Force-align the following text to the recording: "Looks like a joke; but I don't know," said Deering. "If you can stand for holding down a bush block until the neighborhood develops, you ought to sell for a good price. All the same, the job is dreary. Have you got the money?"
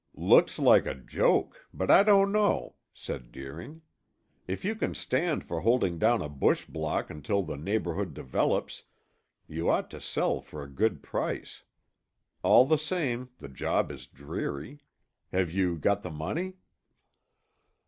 "Looks 0.15 0.57
like 0.57 0.87
a 0.87 0.95
joke; 0.95 1.67
but 1.71 1.91
I 1.91 2.01
don't 2.01 2.31
know," 2.31 2.73
said 2.91 3.31
Deering. 3.31 3.83
"If 4.47 4.65
you 4.65 4.73
can 4.73 4.95
stand 4.95 5.43
for 5.43 5.59
holding 5.59 5.99
down 5.99 6.23
a 6.23 6.27
bush 6.27 6.65
block 6.65 7.11
until 7.11 7.43
the 7.43 7.55
neighborhood 7.55 8.15
develops, 8.15 8.81
you 9.47 9.69
ought 9.69 9.91
to 9.91 10.01
sell 10.01 10.41
for 10.41 10.63
a 10.63 10.67
good 10.71 11.03
price. 11.03 11.65
All 12.41 12.65
the 12.65 12.79
same, 12.79 13.29
the 13.37 13.47
job 13.47 13.91
is 13.91 14.07
dreary. 14.07 14.79
Have 15.31 15.51
you 15.51 15.77
got 15.77 16.01
the 16.01 16.09
money?" 16.09 16.55